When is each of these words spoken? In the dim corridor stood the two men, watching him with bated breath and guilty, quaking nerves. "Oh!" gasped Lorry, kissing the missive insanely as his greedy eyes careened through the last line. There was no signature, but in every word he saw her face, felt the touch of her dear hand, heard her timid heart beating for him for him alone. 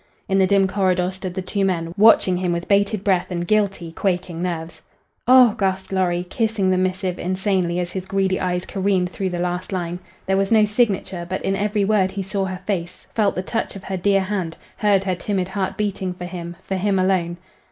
In 0.27 0.39
the 0.39 0.47
dim 0.47 0.67
corridor 0.67 1.11
stood 1.11 1.35
the 1.35 1.43
two 1.43 1.63
men, 1.63 1.93
watching 1.95 2.37
him 2.37 2.51
with 2.51 2.67
bated 2.67 3.03
breath 3.03 3.29
and 3.29 3.45
guilty, 3.47 3.91
quaking 3.91 4.41
nerves. 4.41 4.81
"Oh!" 5.27 5.53
gasped 5.55 5.91
Lorry, 5.91 6.23
kissing 6.23 6.71
the 6.71 6.77
missive 6.79 7.19
insanely 7.19 7.79
as 7.79 7.91
his 7.91 8.07
greedy 8.07 8.39
eyes 8.39 8.65
careened 8.65 9.11
through 9.11 9.29
the 9.29 9.37
last 9.37 9.71
line. 9.71 9.99
There 10.25 10.37
was 10.37 10.51
no 10.51 10.65
signature, 10.65 11.27
but 11.29 11.43
in 11.45 11.55
every 11.55 11.85
word 11.85 12.09
he 12.13 12.23
saw 12.23 12.45
her 12.45 12.61
face, 12.65 13.05
felt 13.13 13.35
the 13.35 13.43
touch 13.43 13.75
of 13.75 13.83
her 13.83 13.97
dear 13.97 14.21
hand, 14.21 14.57
heard 14.77 15.03
her 15.03 15.13
timid 15.13 15.49
heart 15.49 15.77
beating 15.77 16.15
for 16.15 16.25
him 16.25 16.55
for 16.63 16.77
him 16.77 16.97
alone. 16.97 17.37